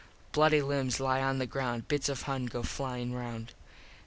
[0.31, 1.87] Bloody lims lie on the ground.
[1.87, 3.53] Bits of Huns go flyin round.